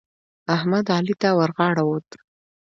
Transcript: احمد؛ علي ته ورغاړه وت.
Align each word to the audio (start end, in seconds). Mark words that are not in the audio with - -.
احمد؛ 0.55 0.85
علي 0.95 1.15
ته 1.21 1.29
ورغاړه 1.39 1.83
وت. 1.89 2.09